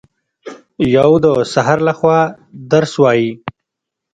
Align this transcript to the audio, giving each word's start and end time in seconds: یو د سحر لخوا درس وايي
یو 0.95 1.11
د 1.23 1.25
سحر 1.53 1.77
لخوا 1.87 2.19
درس 2.71 2.93
وايي 3.01 3.31